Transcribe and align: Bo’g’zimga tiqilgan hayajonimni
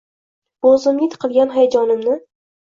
Bo’g’zimga 0.65 1.09
tiqilgan 1.11 1.53
hayajonimni 1.59 2.17